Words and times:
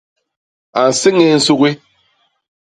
A 0.79 0.81
nséñés 0.91 1.35
nsugi. 1.39 1.71